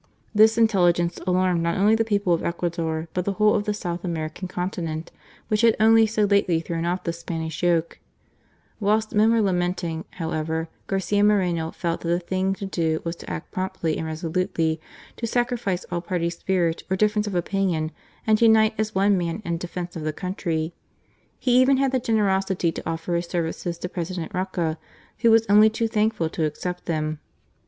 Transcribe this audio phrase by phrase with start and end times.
[0.33, 4.03] This intelligence alarmed not only the people of Ecuador, but the whole of the South
[4.03, 5.11] American Continent,
[5.47, 7.99] which had only so lately thrown off the Spanish yoke.
[8.79, 8.95] 32 GARCIA MORENO.
[8.95, 13.29] Whilst men were lamenting, however, Garcia Moreno felt that the thing to do was to
[13.29, 14.81] act promptly and resolutely;
[15.17, 17.91] to sacrifice all party spirit or differ ence of opinion
[18.25, 20.73] and to unite as one man in defence of the country.
[21.37, 24.79] He even had the generosity to offer his services to President Roca,
[25.19, 27.19] who was only too thankful to accept them.